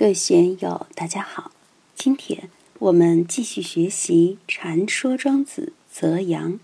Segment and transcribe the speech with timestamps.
[0.00, 1.52] 各位学友，大家好。
[1.94, 6.54] 今天我们继续学习《禅说庄子·泽阳》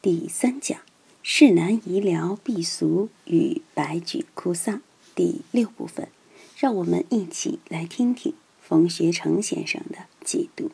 [0.00, 0.80] 第三讲
[1.22, 4.80] “世难移疗避俗与白举哭丧”
[5.14, 6.08] 第六部分。
[6.56, 10.70] 让我们一起来听听冯学成先生的解读。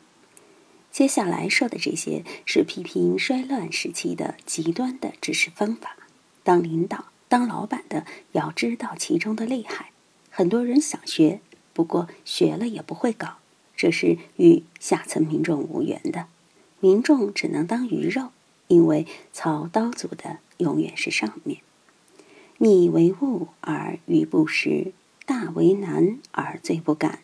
[0.93, 5.97] 接下来说的这些是批评衰乱时期的极端的知识方法。
[6.43, 9.91] 当领导、当老板的要知道其中的厉害。
[10.29, 11.41] 很多人想学。
[11.75, 13.39] 不过学了也不会搞，
[13.75, 16.27] 这是与下层民众无缘的。
[16.79, 18.29] 民众只能当鱼肉，
[18.69, 21.59] 因为操刀俎的永远是上面。
[22.59, 24.93] 逆为物而愚不食，
[25.25, 27.19] 大为难而罪不敢，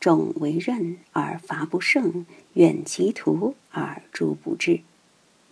[0.00, 4.80] 众为任而伐不胜，远其徒而诛不至。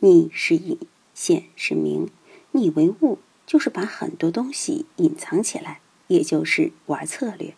[0.00, 0.76] 逆是隐，
[1.14, 2.10] 显是明。
[2.50, 5.78] 逆为物就是把很多东西隐藏起来，
[6.08, 7.54] 也就是玩策略。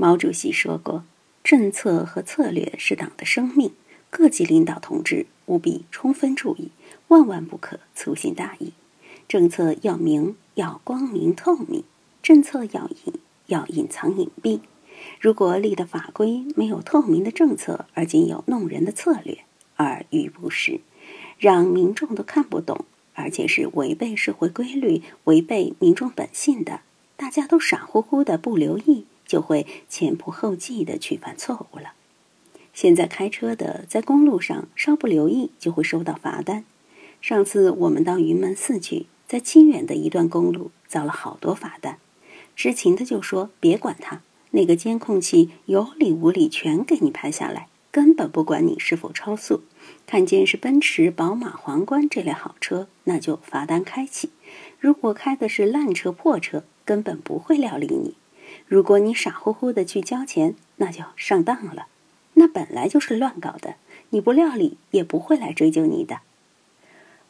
[0.00, 1.04] 毛主席说过
[1.44, 3.72] ：“政策和策略是党的生命，
[4.08, 6.70] 各级领导同志务必充分注意，
[7.08, 8.72] 万万不可粗心大意。
[9.28, 11.82] 政策要明，要光明透明；
[12.22, 13.12] 政策要隐，
[13.48, 14.60] 要隐藏隐蔽。
[15.20, 19.40] 如果立的法规没有透明的政策，而仅有弄人的策略，
[19.76, 20.80] 而愚不实，
[21.36, 26.80] 让民众都看不懂，而且是违背社会规律、违背民众本性的，
[27.18, 31.92] 大家都傻乎乎的不留意。”就会前仆后继的去犯错误了。
[32.74, 36.64] 现在开车的在公路上稍不留意，就会收到罚单。
[37.20, 41.98] 上次我们到云门寺去，在清远的一段公路遭了好多罚单。
[42.56, 49.62] 知情的就说：“别管他，那个监控器有理无理全给你拍下来，根本不管你是否超速。
[50.08, 54.30] 看见是奔驰、宝马、皇冠这类好车，那就罚单开启；
[54.80, 58.16] 如果开的是烂车、破车，根本不会料理你。”
[58.66, 61.86] 如果你傻乎乎的去交钱，那就上当了。
[62.34, 63.74] 那本来就是乱搞的，
[64.10, 66.20] 你不料理也不会来追究你的。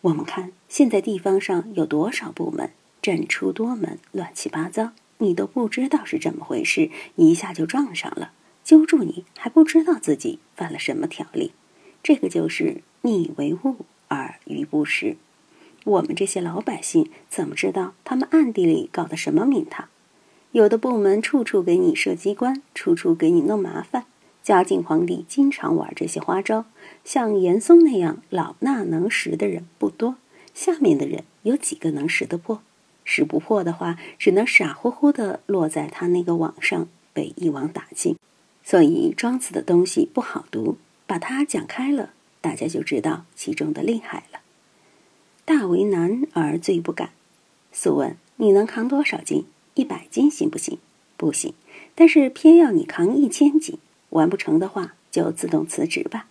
[0.03, 2.71] 我们看现在地方上有多少部门，
[3.03, 11.53] 政出多门，乱七八糟，你都不知道是怎么回事，一下就撞上了，揪住你还不知道自己犯了什么条例。
[12.03, 15.17] 这个就是逆为物而愚不实。
[15.85, 19.89] 我们这些老百姓怎么知道他们暗地里搞的什么名堂？
[20.53, 24.05] 有的部门处处给你设机关，处处给你弄麻烦。
[24.43, 26.65] 嘉靖皇帝经常玩这些花招，
[27.05, 30.17] 像严嵩那样老衲能识的人不多，
[30.53, 32.63] 下面的人有几个能识得破？
[33.05, 38.17] 识不破的话，只能傻乎乎的落在他那个网上，被一网打尽。
[38.65, 44.41] 所以庄子的东西不好读，把它讲开了，大家就知道其中的厉害了。
[45.45, 47.11] 大为难而罪不敢。
[47.73, 49.45] 素问你能扛多少斤？
[49.75, 50.79] 一百斤行不行？
[51.17, 51.55] 不行。
[51.95, 53.79] 但是偏要你扛一千斤，
[54.11, 56.29] 完不成的话就自动辞职吧。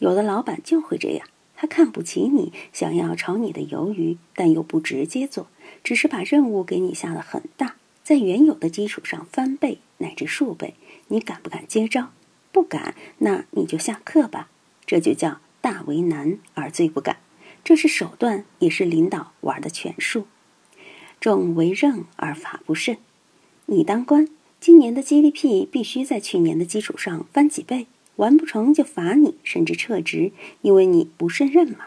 [0.00, 5.48] 有的老板就会这样，他看不起你，想要炒你的鱿鱼，但又不直接做，
[5.82, 10.74] 只是把任务给你下的很大，在原有的基础上翻倍乃至数倍。
[11.08, 12.10] 你敢不敢接招？
[12.52, 14.48] 不敢，那你就下课吧。
[14.86, 17.18] 这就叫大为难而罪不敢，
[17.64, 20.26] 这是手段，也是领导玩的权术。
[21.20, 22.98] 众为任而法不慎。
[23.66, 24.28] 你当官，
[24.60, 27.86] 今年的 GDP 必须在去年的基础上翻几倍，
[28.16, 31.86] 完不成就罚你，甚至撤职，因为你不胜任嘛。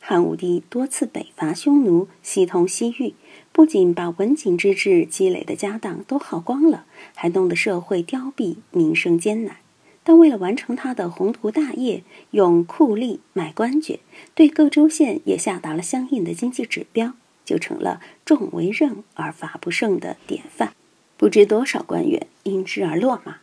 [0.00, 3.14] 汉武帝多次北伐匈奴，西通西域，
[3.52, 6.84] 不仅把文景之治积累的家当都耗光了，
[7.14, 9.56] 还弄得社会凋敝，民生艰难。
[10.02, 14.00] 但为了完成他的宏图大业，用酷吏买官爵，
[14.34, 17.14] 对各州县也下达了相应的经济指标。
[17.44, 20.74] 就成了众为任而法不胜的典范，
[21.16, 23.38] 不知多少官员因之而落马。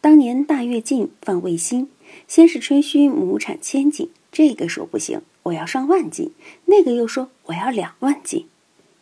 [0.00, 1.88] 当年大跃进放卫星，
[2.26, 6.30] 先是吹嘘亩产千斤，这个说不行，我要上万斤；
[6.66, 8.46] 那个又说我要两万斤。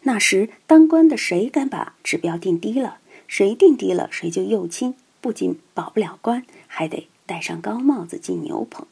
[0.03, 2.99] 那时当官的谁敢把指标定低了？
[3.27, 8.87] 谁定低了，谁就右倾，不仅保不了官，还得戴上高帽子进牛棚。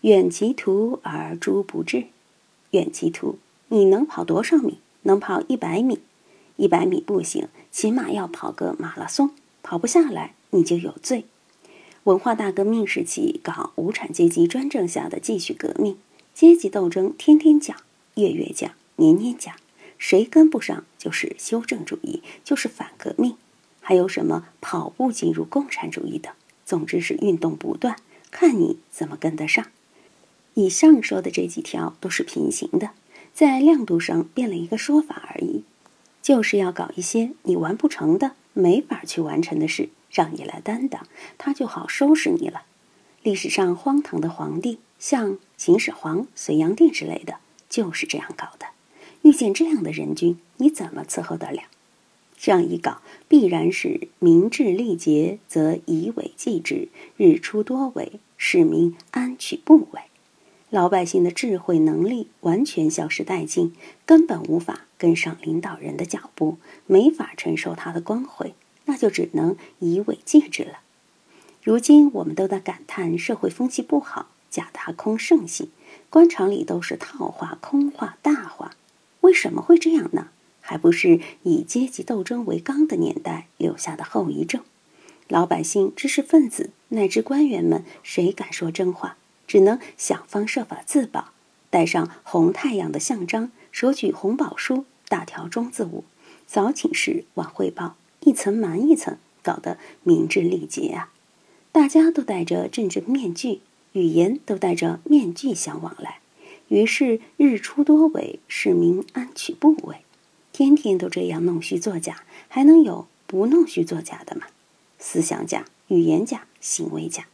[0.00, 2.06] 远其途而诛不至，
[2.70, 3.38] 远其途。
[3.72, 4.78] 你能跑多少米？
[5.02, 6.00] 能跑一百米，
[6.56, 9.30] 一百米不行，起码要跑个马拉松。
[9.62, 11.24] 跑不下来，你就有罪。
[12.02, 15.96] 文化大革命时期搞无产阶级专政下的继续革命，
[16.34, 17.76] 阶级斗争天天讲，
[18.16, 19.54] 月月讲，年年讲，
[19.96, 23.36] 谁跟不上就是修正主义，就是反革命。
[23.80, 26.30] 还有什么跑步进入共产主义的？
[26.66, 27.96] 总之是运动不断，
[28.32, 29.66] 看你怎么跟得上。
[30.54, 32.90] 以上说的这几条都是平行的。
[33.32, 35.64] 在亮度上变了一个说法而已，
[36.20, 41.06] 就是要搞一些你完不成的、没法去完成的事，让你来担当，
[41.38, 42.62] 他就好收拾你了。
[43.22, 47.36] 历史上荒唐的皇帝，像秦始皇、隋炀帝之类的，
[47.68, 48.66] 就是这样搞的。
[49.22, 51.62] 遇见这样的人君，你怎么伺候得了？
[52.38, 56.88] 这样一搞，必然是民智力竭，则以伪继之，
[57.18, 60.00] 日出多伪，市民安取不伪？
[60.70, 63.74] 老百姓的智慧能力完全消失殆尽，
[64.06, 68.54] 根本无法跟上领导人的脚步，没法承受他的光辉。
[68.84, 70.78] 那就只能以伪继之了。
[71.62, 75.68] 如今我们都在感叹社会风气不好，假大空盛行，
[76.08, 78.76] 官场里都是套话、空话、大话。
[79.20, 80.28] 为什么会这样呢？
[80.60, 84.62] 还不是以阶级斗争为纲的年代留下的后遗症。
[85.26, 89.16] 老百姓、知识分子乃至官员们，谁敢说真话？
[89.50, 91.32] 只能想方设法自保，
[91.70, 96.04] 带上红太阳的象章，手举红宝书，大跳中字舞，
[96.46, 97.96] 早请示晚汇报。
[98.20, 101.10] 一层瞒一层，搞得民智力竭啊！
[101.72, 103.60] 大家都戴着政治面具，
[103.94, 106.20] 语言都带着面具相往来，
[106.68, 109.96] 于是日出多伪，市民安取不伪？
[110.52, 114.46] 天天都这样弄虚作假，还能有不弄虚作假的吗？
[115.00, 117.26] 思想假、语言假、行为假，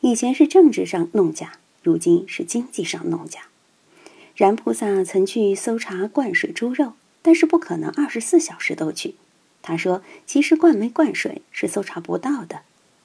[0.00, 3.42] 以前是政治上弄假，如今是经济上弄假。
[4.34, 9.14] 然菩萨曾去搜查灌水猪肉，但是不可能二十四小时都去。
[9.60, 12.62] 他说：“其实灌没灌水是搜查不到的。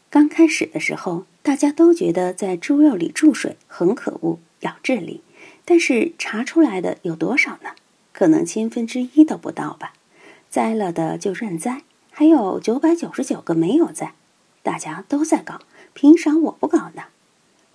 [0.10, 5.22] 刚开始的时候，大家都觉得在猪肉里注水很可恶，要治理。
[5.66, 7.72] 但是查出来的有多少呢？
[8.14, 9.94] 可能千分之一都不到吧。
[10.50, 14.14] 栽了的就认栽，还有九百九十九个没有栽。
[14.64, 15.60] 大家都在搞，
[15.94, 17.04] 凭啥我不搞呢？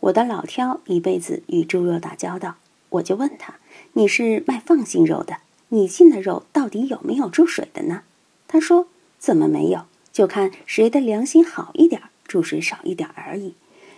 [0.03, 2.57] 我的老挑一辈子与猪肉打交道，
[2.89, 3.55] 我就问他：
[3.93, 5.37] 你是卖放心肉的，
[5.69, 8.03] 你进的肉到底有没有注水的呢？”
[8.49, 8.89] 他说
[9.21, 9.87] ：“怎么没有？
[10.13, 13.55] 就看谁的良心好一点，注水少一点而已。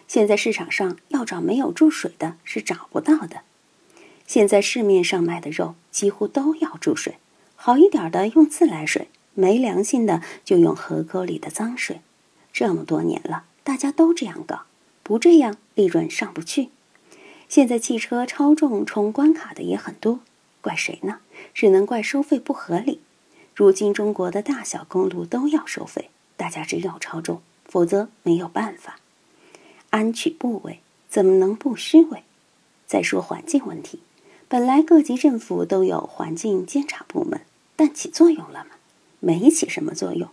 [0.07, 3.41] 现在市场上要找没有注水的，是找不到的。
[4.27, 7.17] 现在市面上卖的肉几乎都要注水，
[7.57, 12.03] 好一点的用自来水，没良心的就用河沟里的脏水。
[12.53, 14.65] 这么多年了，大家都这样搞，
[15.05, 16.71] 不这样利润上不去。
[17.49, 20.19] 现在汽车超重冲关卡的也很多，
[20.61, 21.21] 怪谁呢？
[21.55, 23.01] 只能怪收费不合理。”
[23.55, 28.99] 如今中国的大小公路都要收费，大家只有超重，否则没有办法。
[29.91, 32.25] 安取不伪，怎么能不虚伪？
[32.85, 34.01] 再说环境问题，
[34.49, 37.43] 本来各级政府都有环境监察部门，
[37.77, 38.71] 但起作用了吗？
[39.21, 40.29] 没起什么作用。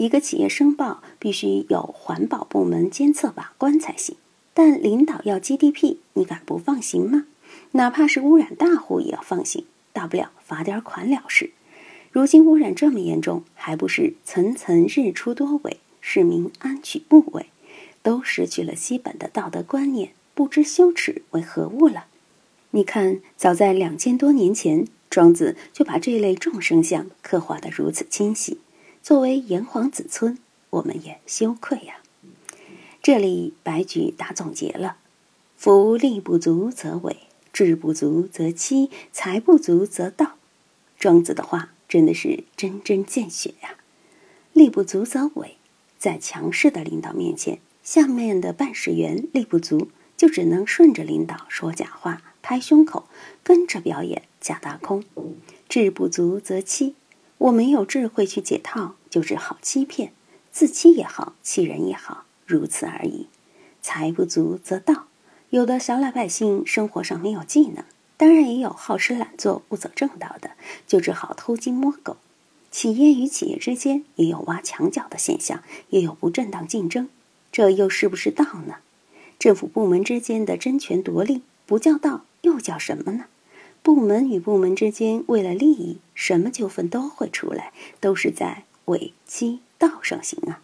[0.00, 4.16] 一个企业申报必须有环保部门监测把关才行，
[4.54, 7.26] 但领导要 GDP，你敢不放行吗？
[7.72, 11.50] 哪怕是污染大户也要放行，大不了罚点款了事。
[12.12, 17.50] 如今污染这么严重，还不是层层日出多伪，市民安取不伪？
[18.02, 22.06] 都失去了基本的道德观念，不知羞耻为何物了。
[22.70, 28.56] 你看，早在两千多年前，庄子就把这类众生相刻画得如此清晰。
[29.02, 30.38] 作为炎黄子孙，
[30.70, 32.00] 我们也羞愧呀。
[33.02, 34.96] 这里白举打总结了：
[35.56, 37.16] 夫力不足则伪，
[37.52, 40.36] 智不足则欺，财不足则盗。
[40.98, 41.72] 庄子的话。
[41.90, 43.74] 真的是针针见血呀！
[44.52, 45.56] 力不足则伪，
[45.98, 53.08] 在强势的领导面前，下面的办事员力不足，就只能顺着领导说假话、拍胸口，
[53.42, 55.02] 跟着表演假大空。
[55.68, 56.94] 智不足则欺，
[57.40, 60.12] 我没有智慧去解套，就只好欺骗，
[60.52, 63.28] 自欺也好，欺人也好，如此而已。
[63.80, 65.06] 财不足则盗，
[65.48, 67.82] 有的小老百姓生活上没有技能。
[68.18, 70.50] 当然也有好吃懒做、不走正道的，
[70.86, 72.18] 就只好偷鸡摸狗。
[72.70, 77.08] 企业与企业之间也有挖墙脚的现象，也有不正当竞争，
[77.50, 78.76] 这又是不是道呢？
[79.38, 83.24] 政府部门之间的争权夺利，不叫道，又叫什么呢？
[83.82, 90.62] 部门与部门之间为了利益，什么纠纷都会出来，都是在伪欺道上行啊。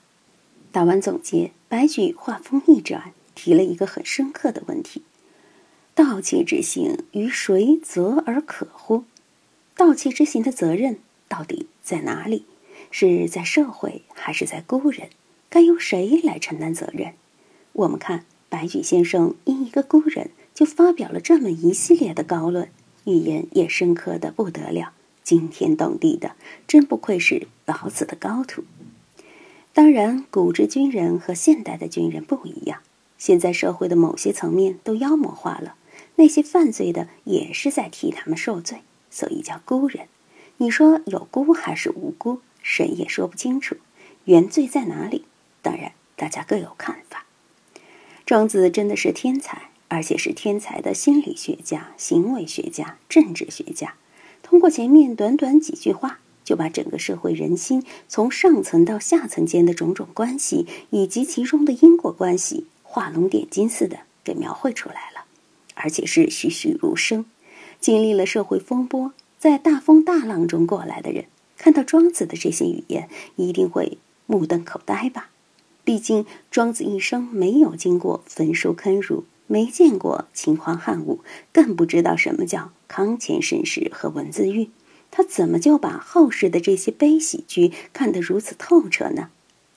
[0.71, 5.03] 打完总结，白举话锋一转，提了一个很深刻的问题。
[5.95, 9.05] 盗窃之行于谁责而可乎？
[9.75, 12.45] 盗窃之行的责任到底在哪里？
[12.91, 15.09] 是在社会还是在孤人？
[15.49, 17.15] 该由谁来承担责任？
[17.73, 22.69] 我们看白举先生因一个孤人就发表了这么一系列的高论，
[23.07, 26.33] 语言也深刻的不得了，惊天动地的，
[26.67, 28.65] 真不愧是老子的高徒。
[29.73, 32.81] 当然，古之军人和现代的军人不一样，
[33.17, 35.77] 现在社会的某些层面都妖魔化了。
[36.17, 38.79] 那些犯罪的也是在替他们受罪，
[39.11, 40.09] 所以叫孤人。
[40.57, 43.77] 你说有辜还是无辜，谁也说不清楚。
[44.25, 45.27] 原罪在哪里？
[45.63, 47.27] 当然，大家各有看法。
[48.25, 53.95] 庄子真的是天才，而且是天才的心理学家、行为学家、政治学家。
[54.43, 65.25] 通过前面短短几句话，就把整个社会人心从上层到下层间的种种关系，以及其中的因果关系，画龙点睛似的给描绘出来了，
[65.75, 67.25] 而且是栩栩如生。
[67.81, 71.27] 经历了社会风波，在大风大浪中过来的人，
[71.57, 75.31] 看到庄子的这些语言，一定会目瞪口呆吧。
[75.85, 81.21] 毕竟，庄子一生没有经过焚书坑儒，没见过秦皇汉武，
[81.53, 84.71] 更不知道什么叫康乾盛世和文字狱。
[85.11, 89.31] 他怎么就把后世的这些悲喜剧看得如此透彻呢？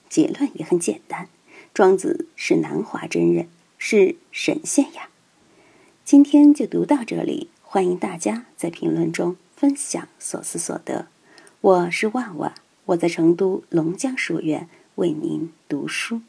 [0.10, 1.30] 结论也很简单：
[1.74, 3.48] 庄子是南华真人，
[3.78, 5.10] 是神仙呀！
[6.04, 11.08] 今天就读到这里，欢迎大家在评论中分享所思所得。
[11.62, 14.68] 我是万万，我在成都龙江书院。
[14.96, 16.20] 为您读书。